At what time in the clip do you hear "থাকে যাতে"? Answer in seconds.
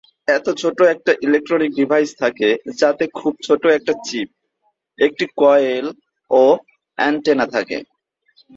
2.23-3.03